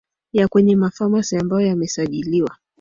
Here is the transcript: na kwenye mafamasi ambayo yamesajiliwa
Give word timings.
na 0.33 0.47
kwenye 0.47 0.75
mafamasi 0.75 1.37
ambayo 1.37 1.67
yamesajiliwa 1.67 2.57